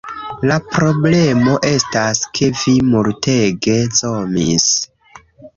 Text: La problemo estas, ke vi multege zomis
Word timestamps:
La 0.51 0.55
problemo 0.75 1.53
estas, 1.73 2.23
ke 2.39 2.49
vi 2.63 2.75
multege 2.95 3.79
zomis 4.03 4.69